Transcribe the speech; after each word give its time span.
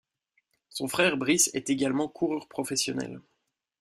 Son 0.69 0.87
frère 0.87 1.15
Brice 1.15 1.51
est 1.53 1.69
également 1.69 2.07
coureur 2.07 2.47
professionnel. 2.47 3.21